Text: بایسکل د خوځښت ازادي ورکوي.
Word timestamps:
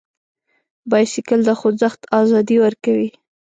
بایسکل 0.89 1.39
د 1.45 1.49
خوځښت 1.59 2.01
ازادي 2.21 2.57
ورکوي. 2.65 3.09